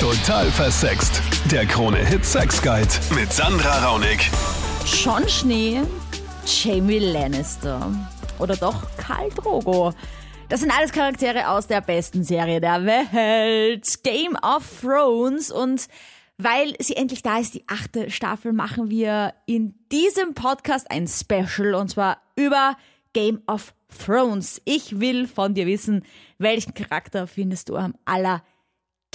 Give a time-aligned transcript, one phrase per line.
[0.00, 1.20] Total versext.
[1.50, 4.30] Der Krone-Hit Sex Guide mit Sandra Raunig.
[4.86, 5.82] Schon Schnee,
[6.46, 7.90] Jamie Lannister
[8.38, 9.92] oder doch Karl Drogo.
[10.48, 15.50] Das sind alles Charaktere aus der besten Serie der Welt, Game of Thrones.
[15.50, 15.88] Und
[16.36, 21.74] weil sie endlich da ist, die achte Staffel, machen wir in diesem Podcast ein Special
[21.74, 22.76] und zwar über
[23.14, 23.74] Game of
[24.06, 24.62] Thrones.
[24.64, 26.04] Ich will von dir wissen,
[26.38, 27.96] welchen Charakter findest du am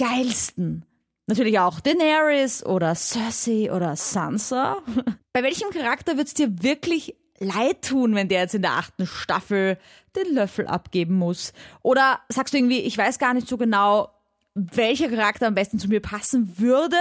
[0.00, 0.84] allergeilsten?
[1.26, 4.82] Natürlich auch Daenerys oder Cersei oder Sansa.
[5.32, 9.78] Bei welchem Charakter wird's dir wirklich leid tun, wenn der jetzt in der achten Staffel
[10.16, 11.52] den Löffel abgeben muss?
[11.82, 14.10] Oder sagst du irgendwie, ich weiß gar nicht so genau,
[14.54, 16.98] welcher Charakter am besten zu mir passen würde?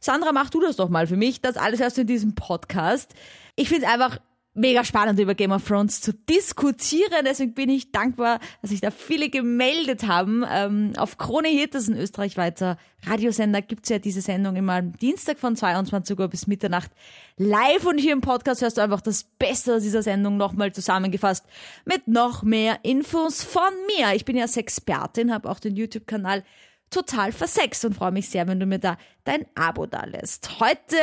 [0.00, 1.40] Sandra, mach du das doch mal für mich.
[1.40, 3.14] Das alles erst in diesem Podcast.
[3.56, 4.20] Ich finde es einfach
[4.56, 7.24] mega spannend über Game of Thrones zu diskutieren.
[7.24, 10.44] Deswegen bin ich dankbar, dass sich da viele gemeldet haben.
[10.50, 14.96] Ähm, auf Krone Hit, das ist ein österreichweiter Radiosender, gibt's ja diese Sendung immer am
[14.96, 16.90] Dienstag von 22 Uhr bis Mitternacht
[17.36, 17.84] live.
[17.84, 21.44] Und hier im Podcast hörst du einfach das Beste aus dieser Sendung nochmal zusammengefasst
[21.84, 24.14] mit noch mehr Infos von mir.
[24.14, 26.42] Ich bin ja Sexpertin, habe auch den YouTube-Kanal
[26.90, 30.60] total versext und freue mich sehr, wenn du mir da dein Abo da lässt.
[30.60, 30.96] Heute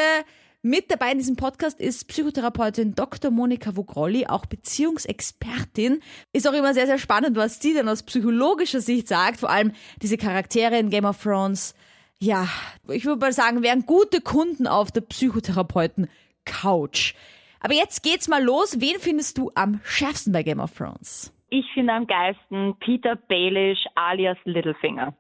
[0.64, 3.32] mit dabei in diesem Podcast ist Psychotherapeutin Dr.
[3.32, 6.00] Monika Vogrolli, auch Beziehungsexpertin.
[6.32, 9.42] Ist auch immer sehr, sehr spannend, was sie denn aus psychologischer Sicht sagt.
[9.42, 11.76] Vor allem diese Charaktere in Game of Thrones.
[12.18, 12.48] Ja,
[12.88, 17.16] ich würde mal sagen, wären gute Kunden auf der Psychotherapeuten-Couch.
[17.60, 18.80] Aber jetzt geht's mal los.
[18.80, 21.34] Wen findest du am schärfsten bei Game of Thrones?
[21.50, 25.14] Ich finde am geilsten Peter Baelish alias Littlefinger.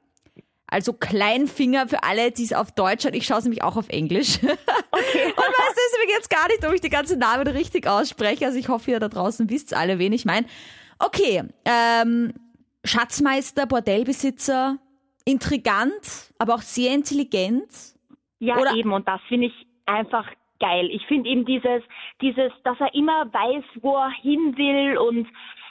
[0.73, 3.13] Also Kleinfinger für alle, die es auf Deutsch hören.
[3.13, 4.39] Ich schaue es nämlich auch auf Englisch.
[4.95, 5.25] Okay.
[5.25, 8.45] Und weißt du, deswegen jetzt gar nicht, ob ich die ganzen Namen richtig ausspreche.
[8.45, 10.45] Also ich hoffe, ihr da draußen wisst alle, wen ich meine.
[10.99, 12.31] Okay, ähm,
[12.83, 14.77] Schatzmeister, Bordellbesitzer,
[15.25, 17.65] intrigant, aber auch sehr intelligent.
[18.39, 18.93] Ja, Oder eben.
[18.93, 20.27] Und das finde ich einfach
[20.59, 20.89] geil.
[20.91, 21.81] Ich finde eben dieses,
[22.21, 25.27] dieses, dass er immer weiß, wo er hin will und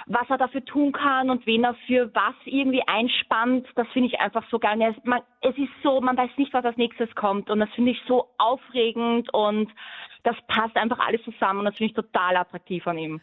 [0.07, 4.21] was er dafür tun kann und wen er für was irgendwie einspannt, das finde ich
[4.21, 4.81] einfach so geil.
[4.83, 7.93] Es, man, es ist so, man weiß nicht, was als nächstes kommt und das finde
[7.93, 9.71] ich so aufregend und
[10.25, 13.21] das passt einfach alles zusammen und das finde ich total attraktiv an ihm.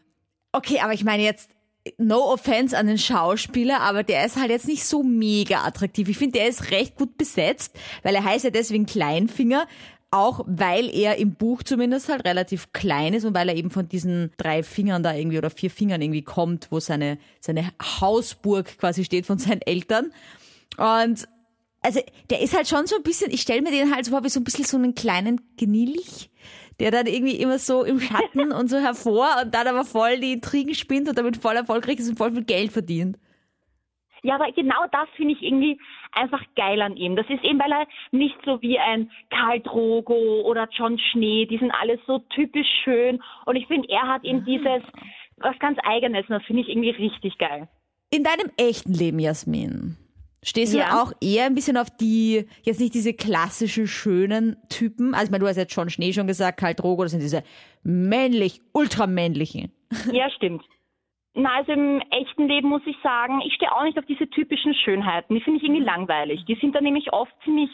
[0.52, 1.56] Okay, aber ich meine jetzt,
[1.98, 6.10] no offense an den Schauspieler, aber der ist halt jetzt nicht so mega attraktiv.
[6.10, 9.66] Ich finde, der ist recht gut besetzt, weil er heißt ja deswegen Kleinfinger.
[10.12, 13.88] Auch weil er im Buch zumindest halt relativ klein ist und weil er eben von
[13.88, 17.72] diesen drei Fingern da irgendwie oder vier Fingern irgendwie kommt, wo seine, seine
[18.02, 20.12] Hausburg quasi steht von seinen Eltern.
[20.78, 21.28] Und
[21.82, 24.24] also der ist halt schon so ein bisschen, ich stelle mir den halt so vor
[24.24, 26.30] wie so ein bisschen so einen kleinen Gnilch,
[26.80, 30.34] der dann irgendwie immer so im Schatten und so hervor und dann aber voll die
[30.34, 33.18] Intrigen spinnt und damit voll erfolgreich ist und voll viel Geld verdient.
[34.24, 35.80] Ja, aber genau das finde ich irgendwie
[36.12, 37.16] einfach geil an ihm.
[37.16, 41.58] Das ist eben, weil er nicht so wie ein Karl Drogo oder John Schnee, die
[41.58, 43.22] sind alles so typisch schön.
[43.46, 44.82] Und ich finde, er hat eben dieses
[45.38, 47.68] was ganz Eigenes und das finde ich irgendwie richtig geil.
[48.12, 49.96] In deinem echten Leben, Jasmin,
[50.44, 51.02] stehst du ja.
[51.02, 55.14] auch eher ein bisschen auf die, jetzt nicht diese klassischen schönen Typen?
[55.14, 57.44] Also ich meine, du hast jetzt John Schnee schon gesagt, Karl Drogo, das sind diese
[57.84, 59.72] männlich, ultramännlichen.
[60.12, 60.64] Ja, stimmt.
[61.40, 64.74] Na, also im echten Leben muss ich sagen, ich stehe auch nicht auf diese typischen
[64.74, 65.36] Schönheiten.
[65.36, 66.44] Die finde ich irgendwie langweilig.
[66.46, 67.70] Die sind dann nämlich oft ziemlich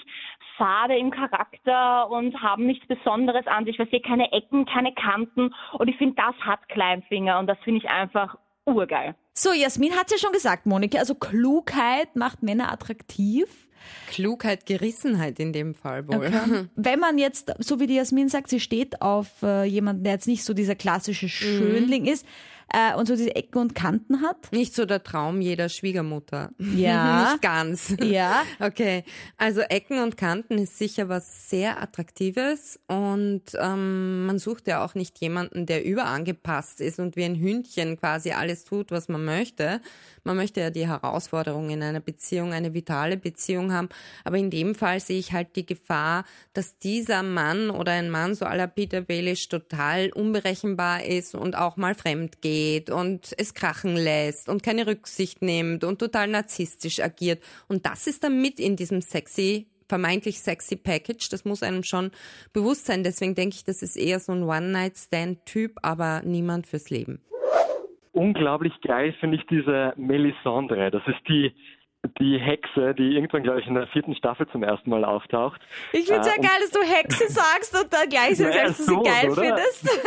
[0.56, 5.54] fade im Charakter und haben nichts Besonderes an sich, weil sie keine Ecken, keine Kanten.
[5.74, 9.16] Und ich finde, das hat Kleinfinger und das finde ich einfach urgeil.
[9.34, 13.68] So, Jasmin hat ja schon gesagt, Monika, also Klugheit macht Männer attraktiv.
[14.08, 16.18] Klugheit, Gerissenheit in dem Fall wohl.
[16.18, 16.68] Okay.
[16.76, 20.28] Wenn man jetzt, so wie die Jasmin sagt, sie steht auf äh, jemanden, der jetzt
[20.28, 22.10] nicht so dieser klassische Schönling mhm.
[22.10, 22.26] ist,
[22.72, 24.52] äh, und so diese Ecken und Kanten hat.
[24.52, 26.52] Nicht so der Traum jeder Schwiegermutter.
[26.76, 27.32] Ja.
[27.32, 27.96] Nicht ganz.
[28.02, 28.44] Ja.
[28.60, 29.04] Okay.
[29.38, 34.94] Also Ecken und Kanten ist sicher was sehr Attraktives und ähm, man sucht ja auch
[34.94, 39.80] nicht jemanden, der überangepasst ist und wie ein Hündchen quasi alles tut, was man möchte.
[40.26, 43.90] Man möchte ja die Herausforderung in einer Beziehung, eine vitale Beziehung haben.
[44.24, 48.34] Aber in dem Fall sehe ich halt die Gefahr, dass dieser Mann oder ein Mann
[48.34, 53.96] so aller Peter Baelish total unberechenbar ist und auch mal fremd geht und es krachen
[53.96, 57.44] lässt und keine Rücksicht nimmt und total narzisstisch agiert.
[57.68, 61.30] Und das ist dann mit in diesem sexy vermeintlich sexy Package.
[61.30, 62.10] Das muss einem schon
[62.52, 63.04] bewusst sein.
[63.04, 67.22] Deswegen denke ich, das ist eher so ein One-Night-Stand-Typ, aber niemand fürs Leben.
[68.16, 70.90] Unglaublich geil finde ich diese Melisandre.
[70.90, 71.54] Das ist die
[72.20, 75.60] die Hexe, die irgendwann, glaube ich, in der vierten Staffel zum ersten Mal auftaucht.
[75.92, 78.78] Ich finde es ja äh, geil, dass du Hexe sagst und dann gleich sagst, dass
[78.78, 79.42] du sie geil oder?
[79.42, 80.02] findest.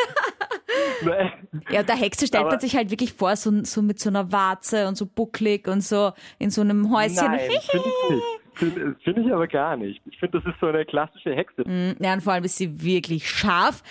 [1.71, 4.87] ja, der Hexe stellt man sich halt wirklich vor, so, so mit so einer Warze
[4.87, 7.27] und so bucklig und so in so einem Häuschen.
[7.27, 8.25] Nein, finde ich nicht.
[8.55, 10.01] Finde find ich aber gar nicht.
[10.07, 11.63] Ich finde, das ist so eine klassische Hexe.
[12.01, 13.83] Ja, und vor allem ist sie wirklich scharf.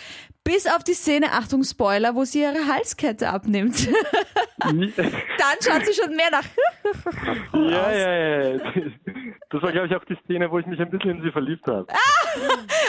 [0.47, 3.85] Bis auf die Szene, Achtung Spoiler, wo sie ihre Halskette abnimmt.
[4.59, 4.91] Dann
[5.61, 6.45] schaut sie schon mehr nach.
[7.53, 8.59] ja, ja, ja.
[9.49, 11.67] Das war, glaube ich, auch die Szene, wo ich mich ein bisschen in sie verliebt
[11.67, 11.87] habe.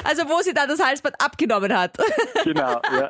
[0.05, 1.97] Also wo sie dann das Halsband abgenommen hat.
[2.45, 3.09] Genau, ja.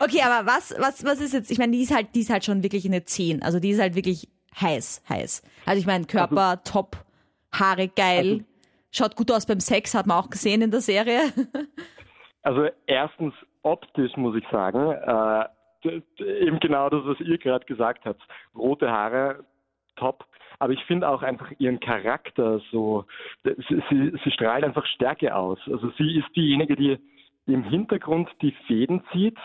[0.00, 1.50] Okay, aber was, was, was ist jetzt?
[1.52, 3.42] Ich meine, die ist halt, die ist halt schon wirklich eine 10.
[3.42, 4.28] Also die ist halt wirklich
[4.60, 5.42] heiß, heiß.
[5.64, 7.04] Also ich meine, Körper top,
[7.52, 8.44] Haare geil,
[8.90, 11.32] schaut gut aus beim Sex, hat man auch gesehen in der Serie.
[12.48, 16.00] Also erstens optisch muss ich sagen, äh,
[16.40, 18.22] eben genau das, was ihr gerade gesagt habt.
[18.56, 19.44] Rote Haare,
[19.96, 20.24] top.
[20.58, 23.04] Aber ich finde auch einfach ihren Charakter so,
[23.44, 25.58] sie, sie, sie strahlt einfach Stärke aus.
[25.66, 26.98] Also sie ist diejenige, die
[27.46, 29.36] im Hintergrund die Fäden zieht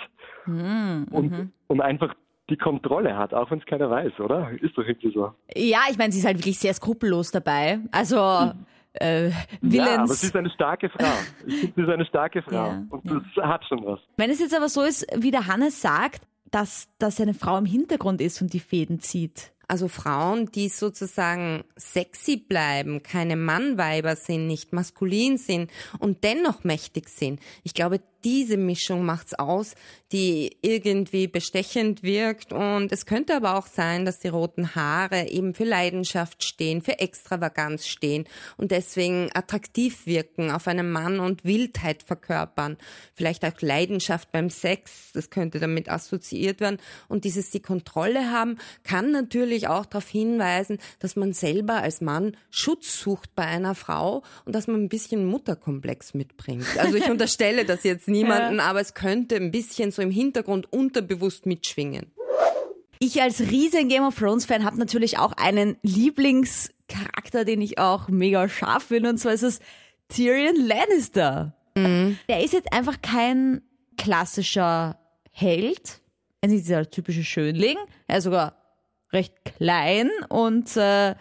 [0.45, 2.15] und, und einfach
[2.49, 4.49] die Kontrolle hat, auch wenn es keiner weiß, oder?
[4.61, 5.33] Ist doch irgendwie so.
[5.53, 7.79] Ja, ich meine, sie ist halt wirklich sehr skrupellos dabei.
[7.91, 8.53] Also
[8.93, 10.21] äh, Ja, aber Willens.
[10.21, 11.11] sie ist eine starke Frau.
[11.47, 12.67] Sie ist eine starke Frau.
[12.67, 13.99] Ja, und das hat schon was.
[14.17, 17.65] Wenn es jetzt aber so ist, wie der Hannes sagt, dass, dass eine Frau im
[17.65, 19.51] Hintergrund ist und die Fäden zieht.
[19.73, 27.09] Also Frauen, die sozusagen sexy bleiben, keine Mannweiber sind, nicht maskulin sind und dennoch mächtig
[27.09, 27.39] sind.
[27.63, 29.75] Ich glaube, diese Mischung macht's aus,
[30.11, 32.53] die irgendwie bestechend wirkt.
[32.53, 36.99] Und es könnte aber auch sein, dass die roten Haare eben für Leidenschaft stehen, für
[36.99, 38.25] Extravaganz stehen
[38.57, 42.77] und deswegen attraktiv wirken auf einen Mann und Wildheit verkörpern.
[43.13, 46.77] Vielleicht auch Leidenschaft beim Sex, das könnte damit assoziiert werden.
[47.07, 52.35] Und dieses die Kontrolle haben, kann natürlich auch darauf hinweisen, dass man selber als Mann
[52.49, 56.65] Schutz sucht bei einer Frau und dass man ein bisschen Mutterkomplex mitbringt.
[56.77, 61.45] Also ich unterstelle das jetzt niemanden, aber es könnte ein bisschen so im Hintergrund unterbewusst
[61.45, 62.11] mitschwingen.
[62.99, 68.07] Ich als riesen Game of Thrones Fan habe natürlich auch einen Lieblingscharakter, den ich auch
[68.07, 69.59] mega scharf finde, und zwar ist es
[70.07, 71.55] Tyrion Lannister.
[71.75, 73.61] Der ist jetzt einfach kein
[73.97, 74.99] klassischer
[75.31, 76.01] Held,
[76.41, 77.77] er ist nicht dieser typische Schönling,
[78.07, 78.62] er ist sogar
[79.13, 81.15] recht klein und äh,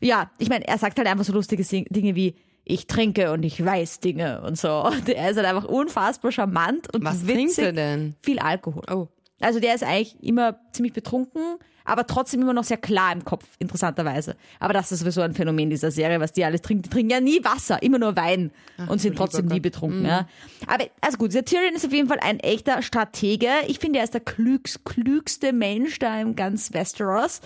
[0.00, 2.34] ja, ich meine, er sagt halt einfach so lustige Dinge wie
[2.64, 4.68] ich trinke und ich weiß Dinge und so.
[4.86, 7.34] Und er ist halt einfach unfassbar charmant und Was witzig.
[7.34, 8.14] trinkt er denn?
[8.22, 8.82] Viel Alkohol.
[8.90, 9.08] Oh.
[9.42, 13.44] Also der ist eigentlich immer ziemlich betrunken, aber trotzdem immer noch sehr klar im Kopf,
[13.58, 14.36] interessanterweise.
[14.60, 16.82] Aber das ist sowieso ein Phänomen dieser Serie, was die alles trinken.
[16.84, 18.52] Die trinken ja nie Wasser, immer nur Wein
[18.88, 20.04] und sind trotzdem nie betrunken.
[20.06, 20.28] Ja.
[20.68, 23.48] Aber also gut, der Tyrion ist auf jeden Fall ein echter Stratege.
[23.66, 27.40] Ich finde, er ist der klügs, klügste Mensch da im ganz Westeros.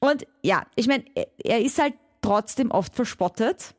[0.00, 3.74] Und ja, ich meine, er- er ist halt trotzdem oft verspottet.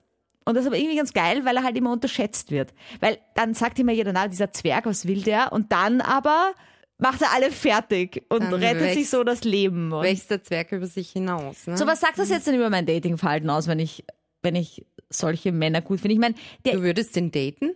[0.45, 2.73] Und das ist aber irgendwie ganz geil, weil er halt immer unterschätzt wird.
[2.99, 5.53] Weil dann sagt immer jeder, na, dieser Zwerg, was will der?
[5.53, 6.53] Und dann aber
[6.97, 9.91] macht er alle fertig und Dann rettet wächst- sich so das Leben.
[9.91, 11.67] Und Wächst der Zwerg über sich hinaus.
[11.67, 11.77] Ne?
[11.77, 14.03] so, was sagt das jetzt denn über mein Datingverhalten aus, wenn ich,
[14.41, 16.13] wenn ich solche Männer gut finde?
[16.13, 17.71] Ich meine, Du würdest den daten?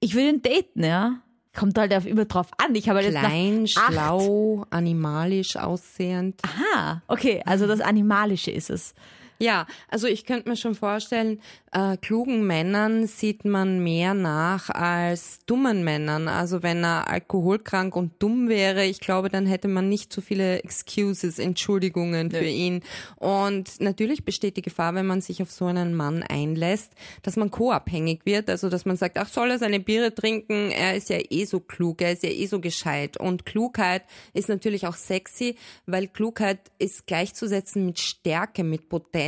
[0.00, 1.20] ich will ihn daten, ja.
[1.54, 2.74] Kommt halt immer drauf an.
[2.74, 6.40] Ich habe halt jetzt nach Klein, acht- schlau, animalisch aussehend.
[6.74, 8.94] Ah, okay, also das Animalische ist es.
[9.38, 11.40] Ja, also ich könnte mir schon vorstellen,
[11.76, 16.26] äh, klugen Männern sieht man mehr nach als dummen Männern.
[16.26, 20.62] Also wenn er alkoholkrank und dumm wäre, ich glaube, dann hätte man nicht so viele
[20.62, 22.82] Excuses, Entschuldigungen für ihn.
[23.16, 26.92] Und natürlich besteht die Gefahr, wenn man sich auf so einen Mann einlässt,
[27.22, 28.48] dass man co-abhängig wird.
[28.48, 30.70] Also dass man sagt, ach, soll er seine Biere trinken?
[30.70, 33.18] Er ist ja eh so klug, er ist ja eh so gescheit.
[33.18, 39.25] Und Klugheit ist natürlich auch sexy, weil Klugheit ist gleichzusetzen mit Stärke, mit Potenz.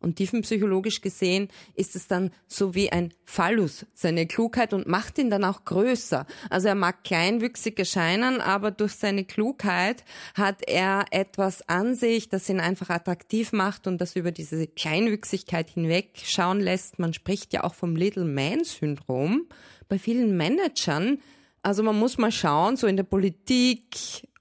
[0.00, 5.30] Und tiefenpsychologisch gesehen ist es dann so wie ein Phallus, seine Klugheit und macht ihn
[5.30, 6.26] dann auch größer.
[6.50, 12.48] Also er mag kleinwüchsig erscheinen, aber durch seine Klugheit hat er etwas an sich, das
[12.48, 16.98] ihn einfach attraktiv macht und das über diese Kleinwüchsigkeit hinweg schauen lässt.
[16.98, 19.46] Man spricht ja auch vom Little Man Syndrom
[19.88, 21.18] bei vielen Managern.
[21.62, 23.96] Also man muss mal schauen, so in der Politik,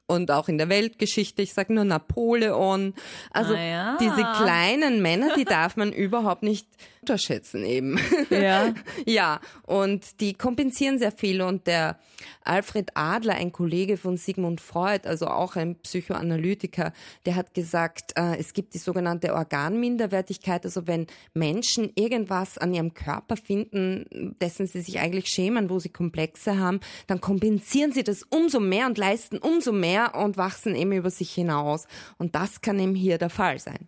[0.08, 2.94] und auch in der Weltgeschichte, ich sage nur Napoleon.
[3.32, 3.98] Also Ah ja.
[4.00, 6.68] diese kleinen Männer, die darf man überhaupt nicht
[7.06, 8.00] unterschätzen eben.
[8.32, 8.74] Ja.
[9.06, 12.00] ja, und die kompensieren sehr viel und der
[12.42, 16.94] Alfred Adler, ein Kollege von Sigmund Freud, also auch ein Psychoanalytiker,
[17.28, 22.96] der hat gesagt, äh, es gibt die sogenannte Organminderwertigkeit, also wenn Menschen irgendwas an ihrem
[22.96, 28.24] Körper finden, dessen sie sich eigentlich schämen, wo sie Komplexe haben, dann kompensieren sie das
[28.24, 31.86] umso mehr und leisten umso mehr und wachsen eben über sich hinaus.
[32.18, 33.88] Und das kann eben hier der Fall sein.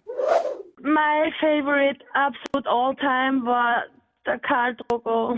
[0.97, 3.83] My favorite absolute all time war
[4.25, 5.37] der Karl Drogo.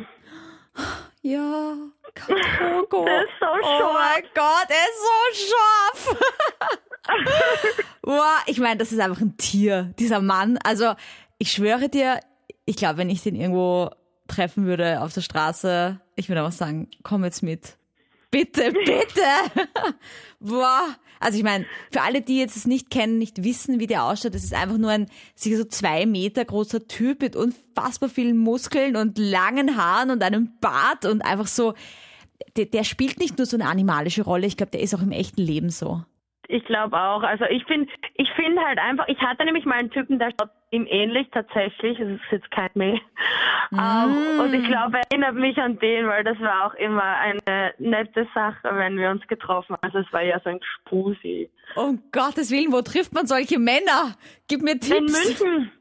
[1.22, 1.76] Ja,
[2.16, 3.04] Drogo.
[3.06, 3.94] Der ist so Oh scharf.
[3.94, 6.18] mein Gott, er ist so scharf.
[8.04, 10.58] Wow, ich meine, das ist einfach ein Tier, dieser Mann.
[10.64, 10.94] Also
[11.40, 12.20] ich schwöre dir,
[12.66, 13.90] ich glaube, wenn ich den irgendwo
[14.28, 17.78] treffen würde auf der Straße, ich würde einfach sagen, komm jetzt mit.
[18.32, 19.68] Bitte, bitte.
[20.40, 20.86] Boah.
[21.20, 24.34] Also ich meine, für alle, die jetzt es nicht kennen, nicht wissen, wie der ausschaut,
[24.34, 28.96] das ist einfach nur ein sicher so zwei Meter großer Typ mit unfassbar vielen Muskeln
[28.96, 31.74] und langen Haaren und einem Bart und einfach so,
[32.56, 35.12] der, der spielt nicht nur so eine animalische Rolle, ich glaube, der ist auch im
[35.12, 36.02] echten Leben so.
[36.48, 37.22] Ich glaube auch.
[37.22, 40.50] Also ich finde, ich finde halt einfach, ich hatte nämlich mal einen Typen, der schaut
[40.72, 42.00] ihm ähnlich tatsächlich.
[42.00, 43.00] Es ist jetzt kein Mail.
[43.72, 47.74] Ähm, und ich glaube, er erinnert mich an den, weil das war auch immer eine
[47.78, 49.84] nette Sache, wenn wir uns getroffen haben.
[49.84, 51.50] Also es war ja so ein Spusi.
[51.76, 54.16] Um Gottes Willen, wo trifft man solche Männer?
[54.48, 54.98] Gib mir Tipps.
[54.98, 55.72] In München.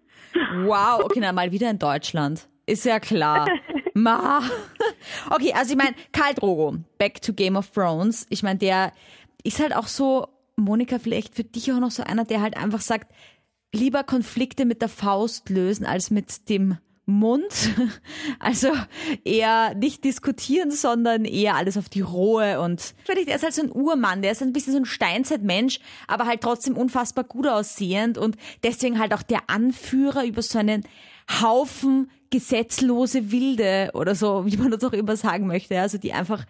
[0.67, 2.47] Wow, okay, na mal wieder in Deutschland.
[2.67, 3.49] Ist ja klar.
[3.95, 4.43] Ma.
[5.31, 8.27] Okay, also ich meine, Karl Drogo, back to Game of Thrones.
[8.29, 8.93] Ich meine, der
[9.43, 12.81] ist halt auch so, Monika, vielleicht für dich auch noch so einer, der halt einfach
[12.81, 13.11] sagt,
[13.73, 17.71] lieber Konflikte mit der Faust lösen als mit dem Mund.
[18.41, 18.69] Also
[19.25, 23.63] eher nicht diskutieren, sondern eher alles auf die Rohe und vielleicht er ist halt so
[23.63, 28.17] ein Urmann, der ist ein bisschen so ein Steinzeitmensch, aber halt trotzdem unfassbar gut aussehend
[28.17, 30.85] und deswegen halt auch der Anführer über so einen
[31.41, 36.45] Haufen gesetzlose Wilde oder so, wie man das auch immer sagen möchte, also die einfach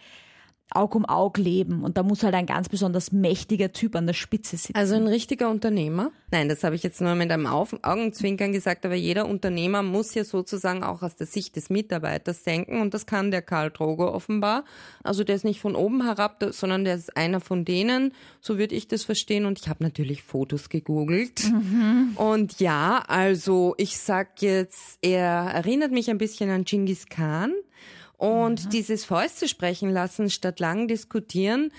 [0.71, 4.15] Aug um Aug leben und da muss halt ein ganz besonders mächtiger Typ an der
[4.15, 4.75] Spitze sitzen.
[4.77, 6.11] Also ein richtiger Unternehmer?
[6.31, 10.25] Nein, das habe ich jetzt nur mit einem Augenzwinkern gesagt, aber jeder Unternehmer muss ja
[10.25, 14.65] sozusagen auch aus der Sicht des Mitarbeiters denken und das kann der Karl Drogo offenbar.
[15.03, 18.75] Also der ist nicht von oben herab, sondern der ist einer von denen, so würde
[18.75, 21.51] ich das verstehen und ich habe natürlich Fotos gegoogelt.
[22.17, 27.53] Und ja, also ich sag jetzt, er erinnert mich ein bisschen an Genghis Khan.
[28.19, 31.71] Und dieses Fäuste sprechen lassen statt lang diskutieren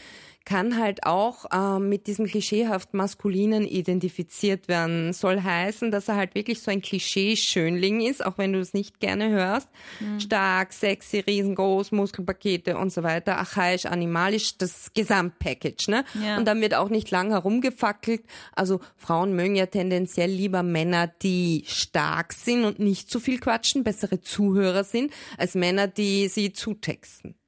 [0.49, 5.13] kann halt auch äh, mit diesem klischeehaft Maskulinen identifiziert werden.
[5.13, 8.99] Soll heißen, dass er halt wirklich so ein Klischee-Schönling ist, auch wenn du es nicht
[8.99, 9.69] gerne hörst.
[10.17, 15.87] Stark, sexy, riesengroß, Muskelpakete und so weiter, archaisch, animalisch, das Gesamtpackage.
[15.87, 16.03] Ne?
[16.19, 16.37] Ja.
[16.37, 18.23] Und dann wird auch nicht lang herumgefackelt.
[18.55, 23.83] Also Frauen mögen ja tendenziell lieber Männer, die stark sind und nicht zu viel quatschen,
[23.83, 27.38] bessere Zuhörer sind, als Männer, die sie zutexten.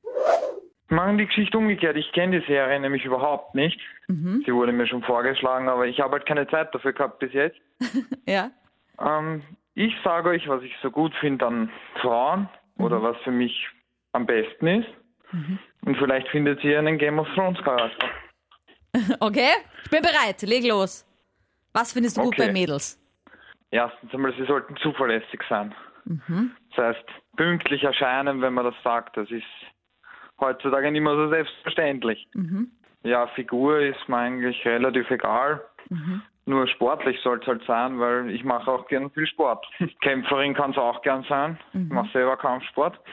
[0.92, 1.98] Machen die Geschichte umgekehrt.
[1.98, 3.80] Ich kenne die Serie nämlich überhaupt nicht.
[4.08, 7.58] Sie wurde mir schon vorgeschlagen, aber ich habe halt keine Zeit dafür gehabt bis jetzt.
[8.28, 8.52] ja.
[9.00, 9.42] Ähm,
[9.74, 11.70] ich sage euch, was ich so gut finde an
[12.02, 13.68] Frauen oder was für mich
[14.12, 14.90] am besten ist.
[15.86, 18.08] Und vielleicht findet ihr einen Game of Thrones Charakter.
[19.22, 19.52] Okay,
[19.86, 20.42] ich bin bereit.
[20.42, 21.06] Leg los.
[21.72, 22.48] Was findest du gut Okay.
[22.48, 23.00] bei Mädels?
[23.70, 25.74] Erstens einmal, sie sollten zuverlässig sein.
[26.76, 27.06] Das heißt,
[27.38, 29.46] pünktlich erscheinen, wenn man das sagt, das ist
[30.42, 32.28] heutzutage nicht mehr so selbstverständlich.
[33.04, 35.62] Ja, Figur ist mir eigentlich relativ egal.
[36.46, 39.66] Nur sportlich soll es halt sein, weil ich mache auch gern viel Sport.
[40.02, 41.58] Kämpferin kann es auch gern sein.
[41.74, 43.00] Ich mache selber Kampfsport.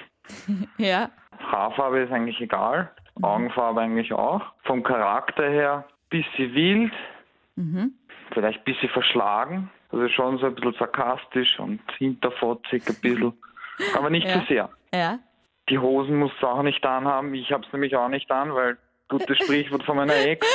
[0.78, 1.11] Ja.
[1.38, 2.90] Haarfarbe ist eigentlich egal.
[3.23, 4.42] Augenfarbe eigentlich auch.
[4.64, 6.92] Vom Charakter her bisschen wild.
[8.32, 9.70] Vielleicht bisschen verschlagen.
[9.90, 13.32] Also schon so ein bisschen sarkastisch und hinterfotzig ein bisschen.
[13.97, 14.40] Aber nicht Ja.
[14.40, 14.70] zu sehr.
[14.92, 15.18] Ja.
[15.70, 17.34] Die Hosen musst du auch nicht anhaben.
[17.34, 20.46] Ich habe es nämlich auch nicht an, weil gutes Sprichwort von meiner Ex.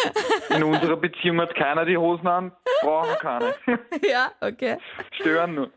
[0.50, 2.52] In unserer Beziehung hat keiner die Hosen an,
[2.82, 3.56] brauchen keine.
[4.08, 4.78] Ja, okay.
[5.12, 5.72] Stören nur.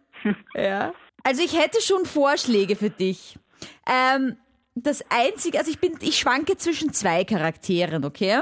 [0.54, 0.92] Ja.
[1.24, 3.38] Also ich hätte schon Vorschläge für dich.
[3.86, 4.36] Ähm,
[4.74, 8.40] das einzige, also ich bin, ich schwanke zwischen zwei Charakteren, okay?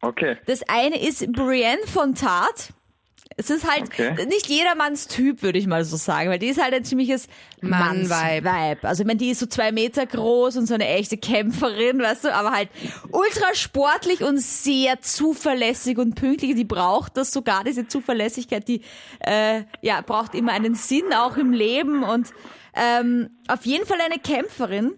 [0.00, 0.36] Okay.
[0.46, 2.74] Das eine ist Brienne von Tart.
[3.36, 4.26] Es ist halt Okay.
[4.26, 7.26] nicht jedermanns Typ, würde ich mal so sagen, weil die ist halt ein ziemliches
[7.60, 8.86] Mann-Vibe.
[8.86, 12.24] Also ich meine, die ist so zwei Meter groß und so eine echte Kämpferin, weißt
[12.24, 12.68] du, aber halt
[13.10, 16.54] ultra sportlich und sehr zuverlässig und pünktlich.
[16.54, 18.82] Die braucht das sogar, diese Zuverlässigkeit, die
[19.20, 22.30] äh, ja braucht immer einen Sinn auch im Leben und
[22.74, 24.92] ähm, auf jeden Fall eine Kämpferin.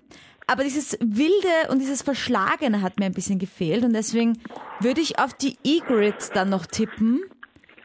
[0.49, 4.39] Aber dieses Wilde und dieses Verschlagene hat mir ein bisschen gefehlt und deswegen
[4.79, 7.21] würde ich auf die Egrit dann noch tippen.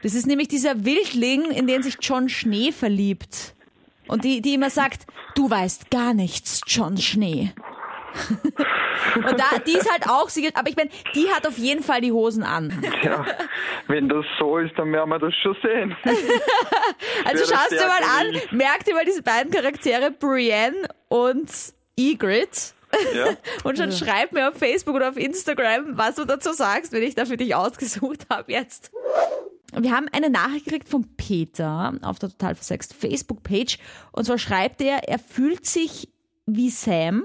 [0.02, 3.54] Das ist nämlich dieser Wildling, in den sich John Schnee verliebt.
[4.08, 7.52] Und die, die immer sagt, du weißt gar nichts, John Schnee.
[9.14, 12.00] und da, die ist halt auch, sie, aber ich meine, die hat auf jeden Fall
[12.00, 12.84] die Hosen an.
[13.02, 13.24] Ja,
[13.88, 15.96] wenn das so ist, dann werden wir das schon sehen.
[17.24, 21.50] Also schaust dir mal an, merk dir mal diese beiden Charaktere, Brienne und
[21.96, 22.74] Egrit.
[23.14, 23.28] Ja.
[23.64, 27.14] Und schon schreib mir auf Facebook oder auf Instagram, was du dazu sagst, wenn ich
[27.14, 28.92] da für dich ausgesucht habe jetzt.
[29.78, 33.78] Wir haben eine Nachricht gekriegt von Peter auf der Total Versext Facebook-Page.
[34.12, 36.08] Und zwar schreibt er, er fühlt sich
[36.46, 37.24] wie Sam.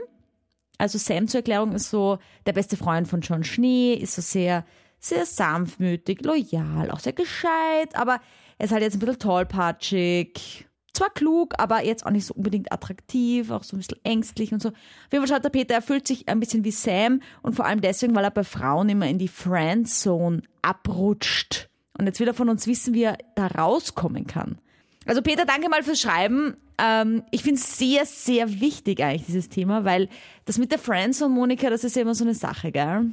[0.77, 4.65] Also Sam zur Erklärung ist so der beste Freund von John Schnee, ist so sehr,
[4.99, 8.19] sehr sanftmütig, loyal, auch sehr gescheit, aber
[8.57, 12.71] er ist halt jetzt ein bisschen tollpatschig, zwar klug, aber jetzt auch nicht so unbedingt
[12.71, 14.69] attraktiv, auch so ein bisschen ängstlich und so.
[14.69, 14.75] Auf
[15.11, 17.81] jeden Fall schaut der Peter, er fühlt sich ein bisschen wie Sam und vor allem
[17.81, 21.69] deswegen, weil er bei Frauen immer in die Friendzone abrutscht.
[21.97, 24.57] Und jetzt will er von uns wissen, wie er da rauskommen kann.
[25.05, 26.57] Also Peter, danke mal fürs Schreiben.
[26.77, 30.09] Ähm, ich finde es sehr, sehr wichtig eigentlich, dieses Thema, weil
[30.45, 33.11] das mit der Friendzone, Monika, das ist ja immer so eine Sache, gell?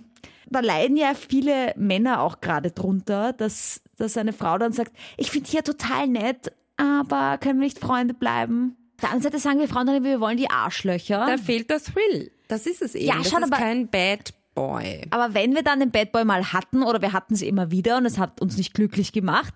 [0.51, 5.31] Da leiden ja viele Männer auch gerade drunter, dass, dass eine Frau dann sagt, ich
[5.31, 8.77] finde dich ja total nett, aber können wir nicht Freunde bleiben?
[8.97, 11.25] Auf der anderen Seite sagen wir Frauen dann, wir wollen die Arschlöcher.
[11.27, 12.31] Da fehlt der Thrill.
[12.49, 13.07] Das ist es eben.
[13.07, 15.03] Ja, das schon, ist aber- kein Bad Boy.
[15.11, 17.97] Aber wenn wir dann den Bad Boy mal hatten oder wir hatten sie immer wieder
[17.97, 19.55] und es hat uns nicht glücklich gemacht,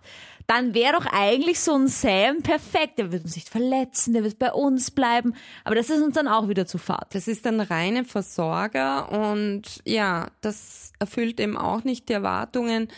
[0.48, 2.98] dann wäre doch eigentlich so ein Sam perfekt.
[2.98, 5.34] Der wird uns nicht verletzen, der wird bei uns bleiben.
[5.62, 7.14] Aber das ist uns dann auch wieder zu fad.
[7.14, 12.88] Das ist dann reine Versorger und ja, das erfüllt eben auch nicht die Erwartungen.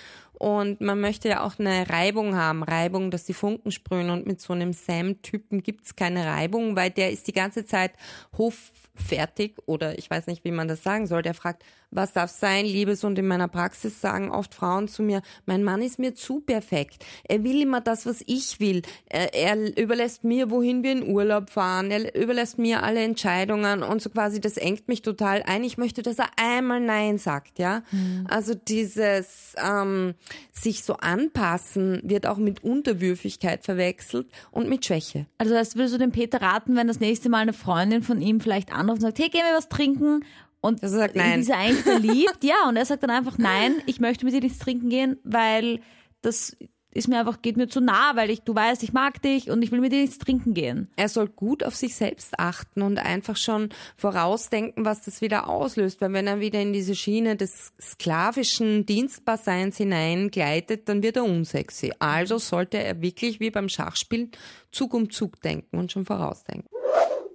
[0.41, 4.09] Und man möchte ja auch eine Reibung haben, Reibung, dass die Funken sprühen.
[4.09, 7.93] Und mit so einem Sam-Typen gibt's keine Reibung, weil der ist die ganze Zeit
[8.39, 11.21] hoffärtig oder ich weiß nicht, wie man das sagen soll.
[11.21, 13.05] Der fragt, was darf sein, Liebes?
[13.05, 17.05] Und in meiner Praxis sagen oft Frauen zu mir, mein Mann ist mir zu perfekt.
[17.29, 18.83] Er will immer das, was ich will.
[19.07, 21.91] Er, er überlässt mir, wohin wir in Urlaub fahren.
[21.91, 25.65] Er überlässt mir alle Entscheidungen und so quasi, das engt mich total ein.
[25.65, 27.83] Ich möchte, dass er einmal Nein sagt, ja.
[28.29, 30.15] Also dieses ähm,
[30.53, 35.27] sich so anpassen wird auch mit Unterwürfigkeit verwechselt und mit Schwäche.
[35.39, 38.41] Also das würdest du dem Peter raten, wenn das nächste Mal eine Freundin von ihm
[38.41, 40.25] vielleicht anruft und sagt, hey, gehen wir was trinken?
[40.61, 41.35] Und er sagt, in nein.
[41.35, 42.45] die ist er eigentlich verliebt.
[42.45, 45.81] ja, und er sagt dann einfach, nein, ich möchte mit dir nichts trinken gehen, weil
[46.23, 46.57] das
[46.93, 49.63] ist mir einfach, geht mir zu nah, weil ich, du weißt, ich mag dich und
[49.63, 50.91] ich will mit dir nichts trinken gehen.
[50.97, 56.01] Er soll gut auf sich selbst achten und einfach schon vorausdenken, was das wieder auslöst.
[56.01, 61.93] Weil wenn er wieder in diese Schiene des sklavischen Dienstbarseins hineingleitet, dann wird er unsexy.
[62.01, 64.33] Also sollte er wirklich wie beim Schachspielen
[64.73, 66.69] Zug um Zug denken und schon vorausdenken.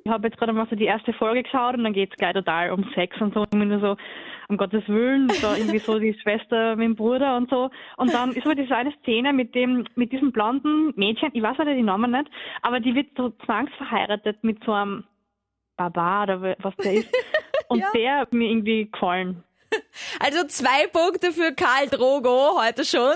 [0.07, 2.33] Ich habe jetzt gerade mal so die erste Folge geschaut und dann geht es gleich
[2.33, 3.39] total um Sex und so.
[3.51, 3.97] Irgendwie nur so,
[4.49, 7.71] um Gottes Willen, so irgendwie so die Schwester mit dem Bruder und so.
[7.97, 11.57] Und dann ist aber diese eine Szene mit dem, mit diesem blonden Mädchen, ich weiß
[11.57, 12.29] leider die Namen nicht,
[12.61, 15.05] aber die wird so zwangsverheiratet mit so einem
[15.75, 17.11] Barbar oder was der ist.
[17.67, 19.43] Und der hat mir irgendwie gefallen.
[20.19, 23.15] Also zwei Punkte für Karl Drogo heute schon.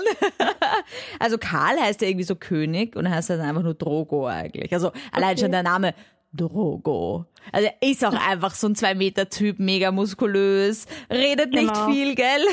[1.20, 4.72] Also Karl heißt ja irgendwie so König und heißt dann einfach nur Drogo eigentlich.
[4.72, 5.94] Also allein schon der Name
[6.32, 7.26] Drogo.
[7.52, 11.90] Also er ist auch einfach so ein Zwei-Meter-Typ, mega muskulös, redet nicht Genau.
[11.90, 12.44] viel, gell?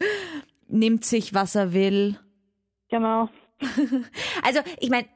[0.68, 2.18] Nimmt sich, was er will.
[2.88, 3.28] Genau.
[4.42, 5.06] Also, ich meine,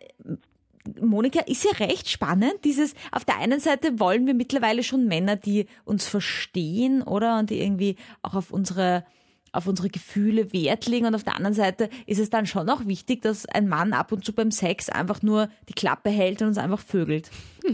[1.00, 2.54] Monika ist ja recht spannend.
[2.64, 7.38] Dieses, auf der einen Seite wollen wir mittlerweile schon Männer, die uns verstehen, oder?
[7.38, 9.04] Und die irgendwie auch auf unsere,
[9.52, 11.06] auf unsere Gefühle Wert legen.
[11.06, 14.12] Und auf der anderen Seite ist es dann schon auch wichtig, dass ein Mann ab
[14.12, 17.30] und zu beim Sex einfach nur die Klappe hält und uns einfach vögelt.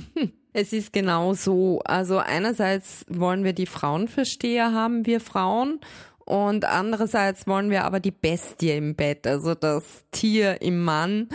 [0.59, 1.83] Es ist genau so.
[1.85, 5.81] Also einerseits wollen wir die Frauenversteher haben, wir Frauen.
[6.25, 11.29] Und andererseits wollen wir aber die Bestie im Bett, also das Tier im Mann,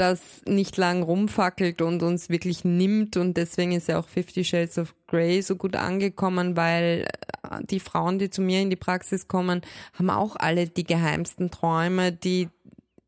[0.00, 3.16] das nicht lang rumfackelt und uns wirklich nimmt.
[3.16, 7.06] Und deswegen ist ja auch Fifty Shades of Grey so gut angekommen, weil
[7.42, 9.60] äh, die Frauen, die zu mir in die Praxis kommen,
[9.94, 12.48] haben auch alle die geheimsten Träume, die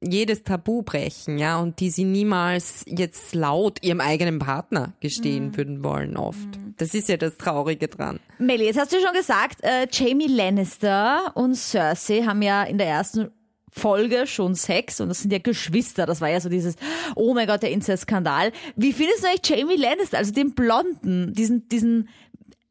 [0.03, 5.85] jedes Tabu brechen, ja, und die sie niemals jetzt laut ihrem eigenen Partner gestehen würden
[5.85, 6.49] wollen oft.
[6.77, 8.19] Das ist ja das Traurige dran.
[8.39, 12.89] Melly, jetzt hast du schon gesagt, äh, Jamie Lannister und Cersei haben ja in der
[12.89, 13.31] ersten
[13.75, 16.05] Folge schon Sex und das sind ja Geschwister.
[16.05, 16.77] Das war ja so dieses,
[17.17, 18.53] oh mein Gott, der Inzest-Skandal.
[18.77, 22.11] Wie findest du eigentlich Jamie Lannister, also den Blonden, diesen, diesen,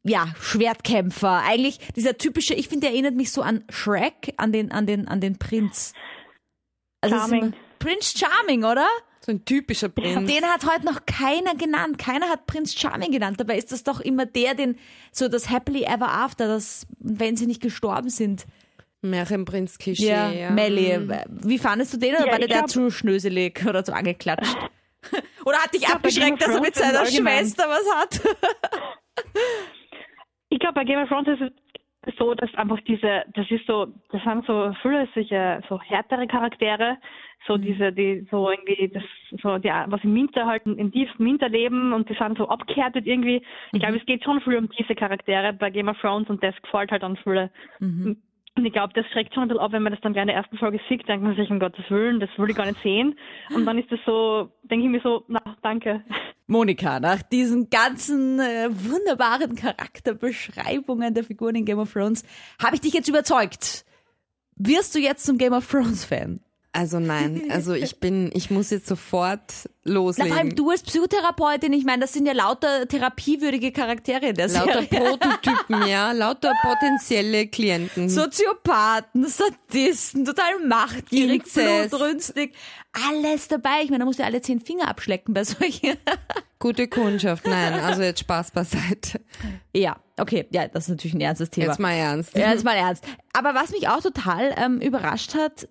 [0.04, 1.42] ja, Schwertkämpfer?
[1.44, 5.08] Eigentlich dieser typische, ich finde, der erinnert mich so an Shrek, an den, an den,
[5.08, 5.94] an den Prinz.
[7.02, 7.54] Also Charming.
[7.80, 8.88] Prince Charming, oder?
[9.26, 10.32] So ein typischer Prinz.
[10.32, 11.98] Den hat heute noch keiner genannt.
[11.98, 13.40] Keiner hat Prinz Charming genannt.
[13.40, 14.78] Dabei ist das doch immer der, den
[15.12, 18.46] so das Happily Ever After, das, wenn sie nicht gestorben sind.
[19.02, 20.06] Märchenprinz-Klischee.
[20.08, 20.98] Ja, Ja, Melly.
[20.98, 21.12] Mm.
[21.44, 22.16] Wie fandest du den?
[22.16, 24.56] Oder Ja, war der, glaub- zu schnöselig oder zu angeklatscht?
[25.46, 27.06] oder hat dich abgeschreckt, dass er mit seiner.
[27.06, 28.22] Schwester was hat?
[30.54, 31.42] Ich glaube, bei Game of Thrones ist
[32.02, 36.28] es so, dass einfach diese, das ist so, das sind so viele solche, so härtere
[36.28, 36.98] Charaktere,
[37.48, 39.04] so diese, die so irgendwie, das,
[39.42, 43.08] so, die, was im Winter halt, im tiefsten Winter leben und die sind so abgehärtet
[43.08, 43.42] irgendwie.
[43.72, 46.54] Ich glaube, es geht schon viel um diese Charaktere bei Game of Thrones und das
[46.62, 47.50] gefällt halt an viele.
[48.58, 50.28] Und ich glaube, das schreckt schon ein bisschen ab, wenn man das dann gleich in
[50.28, 52.82] der ersten Folge sieht, denkt man sich, um Gottes Willen, das will ich gar nicht
[52.84, 53.18] sehen.
[53.56, 56.04] Und dann ist das so, denke ich mir so, na, danke.
[56.48, 62.26] Monika, nach diesen ganzen äh, wunderbaren Charakterbeschreibungen der Figuren in Game of Thrones,
[62.62, 63.86] habe ich dich jetzt überzeugt.
[64.58, 66.42] Wirst du jetzt zum Game of Thrones Fan?
[66.74, 69.42] Also nein, also ich bin, ich muss jetzt sofort
[69.84, 70.32] Na, loslegen.
[70.32, 74.48] vor allem du als Psychotherapeutin, ich meine, das sind ja lauter therapiewürdige Charaktere in der
[74.48, 74.88] Lauter Serie.
[75.18, 78.08] Prototypen, ja, lauter potenzielle Klienten.
[78.08, 82.54] Soziopathen, Sadisten, total machtgierig, blutrünstig,
[83.10, 83.82] alles dabei.
[83.84, 85.98] Ich meine, da musst du alle zehn Finger abschlecken bei solchen.
[86.60, 89.20] Gute Kundschaft, nein, also jetzt Spaß beiseite.
[89.76, 91.68] ja, okay, ja, das ist natürlich ein ernstes Thema.
[91.68, 92.38] Jetzt mal ernst.
[92.38, 93.04] Ja, jetzt mal ernst.
[93.34, 95.68] Aber was mich auch total ähm, überrascht hat,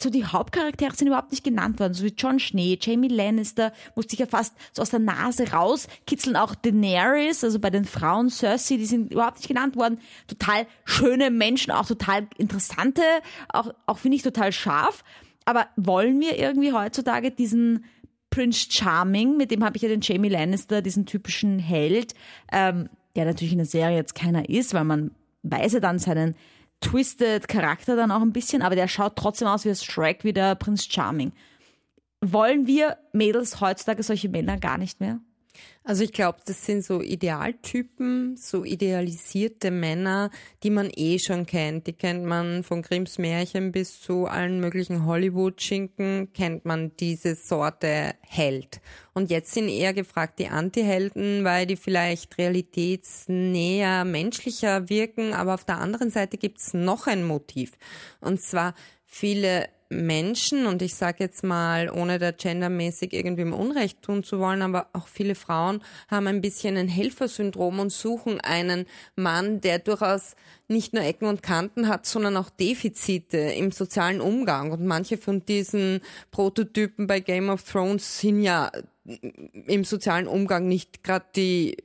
[0.00, 4.14] so die Hauptcharaktere sind überhaupt nicht genannt worden, so wie John Schnee, Jamie Lannister, musste
[4.14, 8.76] ich ja fast so aus der Nase rauskitzeln, auch Daenerys, also bei den Frauen Cersei,
[8.76, 9.98] die sind überhaupt nicht genannt worden.
[10.26, 13.02] Total schöne Menschen, auch total interessante,
[13.50, 15.04] auch, auch finde ich total scharf.
[15.44, 17.84] Aber wollen wir irgendwie heutzutage diesen
[18.30, 22.14] Prince Charming, mit dem habe ich ja den Jamie Lannister, diesen typischen Held,
[22.50, 25.10] ähm, der natürlich in der Serie jetzt keiner ist, weil man
[25.42, 26.36] weiß ja dann seinen
[26.82, 30.54] twisted Charakter dann auch ein bisschen, aber der schaut trotzdem aus wie Shrek, wie der
[30.54, 31.32] Prinz Charming.
[32.20, 35.20] Wollen wir Mädels heutzutage solche Männer gar nicht mehr?
[35.84, 40.30] Also ich glaube, das sind so Idealtypen, so idealisierte Männer,
[40.62, 41.88] die man eh schon kennt.
[41.88, 48.14] Die kennt man von Grimms Märchen bis zu allen möglichen Hollywood-Schinken, kennt man diese Sorte
[48.20, 48.80] Held.
[49.12, 55.34] Und jetzt sind eher gefragt die Anti-Helden, weil die vielleicht realitätsnäher, menschlicher wirken.
[55.34, 57.72] Aber auf der anderen Seite gibt's noch ein Motiv.
[58.20, 64.24] Und zwar viele Menschen, und ich sage jetzt mal, ohne da gendermäßig irgendwem Unrecht tun
[64.24, 69.60] zu wollen, aber auch viele Frauen haben ein bisschen ein Helfersyndrom und suchen einen Mann,
[69.60, 70.34] der durchaus
[70.68, 74.72] nicht nur Ecken und Kanten hat, sondern auch Defizite im sozialen Umgang.
[74.72, 76.00] Und manche von diesen
[76.30, 78.72] Prototypen bei Game of Thrones sind ja
[79.04, 81.76] im sozialen Umgang nicht gerade die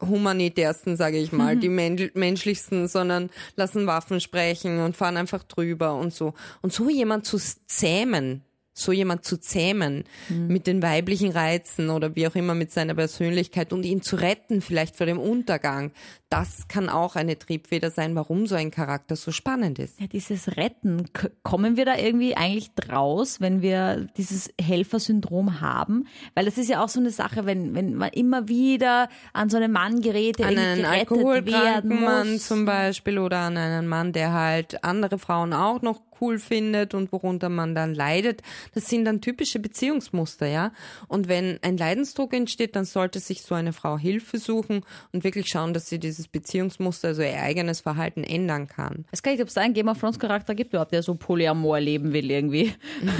[0.00, 5.94] humanitärsten, sage ich mal, die men menschlichsten, sondern lassen Waffen sprechen und fahren einfach drüber
[5.94, 6.34] und so.
[6.60, 12.26] Und so jemand zu zähmen, so jemand zu zähmen mit den weiblichen Reizen oder wie
[12.26, 15.92] auch immer mit seiner Persönlichkeit und ihn zu retten vielleicht vor dem Untergang,
[16.32, 20.00] das kann auch eine Triebfeder sein, warum so ein Charakter so spannend ist.
[20.00, 21.10] Ja, dieses Retten,
[21.42, 26.06] kommen wir da irgendwie eigentlich draus, wenn wir dieses Helfersyndrom haben?
[26.34, 29.58] Weil das ist ja auch so eine Sache, wenn, wenn man immer wieder an so
[29.58, 34.32] einen Mann gerät, der an einen alkoholkranken Mann zum Beispiel oder an einen Mann, der
[34.32, 38.42] halt andere Frauen auch noch cool findet und worunter man dann leidet.
[38.74, 40.72] Das sind dann typische Beziehungsmuster, ja.
[41.08, 45.48] Und wenn ein Leidensdruck entsteht, dann sollte sich so eine Frau Hilfe suchen und wirklich
[45.48, 49.04] schauen, dass sie dieses Beziehungsmuster, also ihr eigenes Verhalten ändern kann.
[49.06, 51.02] Ich weiß gar nicht, ob es da einen Game of Thrones Charakter gibt, überhaupt, der
[51.02, 52.72] so Polyamor leben will irgendwie.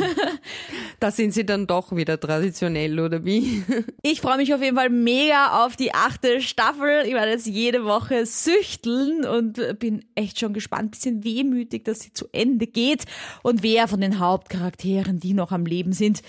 [1.00, 3.64] Da sind sie dann doch wieder traditionell, oder wie?
[4.02, 7.02] Ich freue mich auf jeden Fall mega auf die achte Staffel.
[7.06, 12.12] Ich werde jetzt jede Woche süchteln und bin echt schon gespannt, bisschen wehmütig, dass sie
[12.12, 13.04] zu Ende geht
[13.42, 16.22] und wer von den Hauptcharakteren, die noch am Leben sind,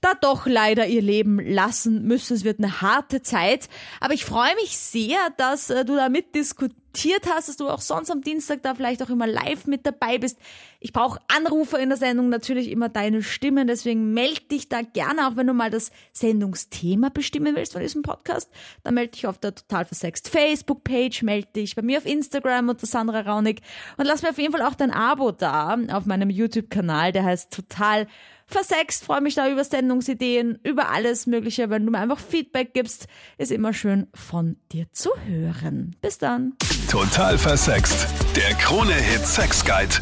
[0.00, 2.34] da doch leider ihr Leben lassen müssen.
[2.34, 3.68] Es wird eine harte Zeit,
[4.00, 8.10] aber ich freue mich sehr, dass äh, du da mitdiskutiert hast, dass du auch sonst
[8.10, 10.38] am Dienstag da vielleicht auch immer live mit dabei bist.
[10.80, 15.28] Ich brauche Anrufer in der Sendung, natürlich immer deine Stimmen, deswegen melde dich da gerne,
[15.28, 18.50] auch wenn du mal das Sendungsthema bestimmen willst von diesem Podcast.
[18.82, 22.86] Dann melde dich auf der Total Versext Facebook-Page, melde dich bei mir auf Instagram unter
[22.86, 23.62] Sandra Raunig
[23.96, 27.52] und lass mir auf jeden Fall auch dein Abo da auf meinem YouTube-Kanal, der heißt
[27.52, 28.06] Total
[28.46, 29.04] Versext.
[29.04, 31.68] Freue mich da über Sendungsideen, über alles Mögliche.
[31.68, 33.06] Wenn du mir einfach Feedback gibst,
[33.38, 35.96] ist immer schön von dir zu hören.
[36.00, 36.54] Bis dann.
[36.90, 38.06] Total versext.
[38.36, 39.96] Der Krone-Hit Sex Guide.